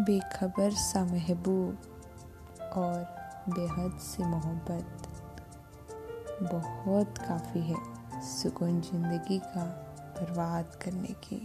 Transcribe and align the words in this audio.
बेखबर 0.00 0.70
सा 0.70 1.04
महबूब 1.04 1.78
और 2.72 2.98
बेहद 3.48 3.98
सी 3.98 4.22
मोहब्बत। 4.24 5.08
बहुत 6.42 7.18
काफ़ी 7.18 7.60
है 7.60 7.76
सुकून 8.22 8.80
ज़िंदगी 8.80 9.38
का 9.38 9.64
बर्बाद 10.16 10.78
करने 10.84 11.14
की। 11.24 11.40